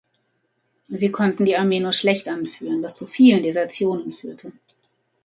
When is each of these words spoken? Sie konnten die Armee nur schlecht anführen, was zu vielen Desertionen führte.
Sie 0.89 1.11
konnten 1.11 1.45
die 1.45 1.57
Armee 1.57 1.79
nur 1.79 1.93
schlecht 1.93 2.27
anführen, 2.27 2.81
was 2.81 2.95
zu 2.95 3.05
vielen 3.05 3.43
Desertionen 3.43 4.11
führte. 4.11 4.51